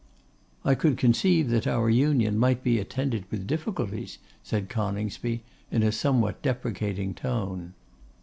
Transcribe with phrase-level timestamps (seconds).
[0.65, 5.91] 'I could conceive that our union might be attended with difficulties,' said Coningsby, in a
[5.91, 7.75] somewhat deprecating tone.